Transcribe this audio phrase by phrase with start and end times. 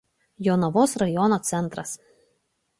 [0.47, 1.95] Jonavos rajono centras.